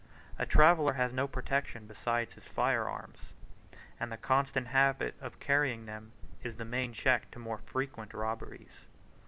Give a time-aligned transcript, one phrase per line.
[0.39, 3.19] A traveller has no protection besides his fire arms;
[3.99, 6.11] and the constant habit of carrying them
[6.43, 8.87] is the main check to more frequent robberies.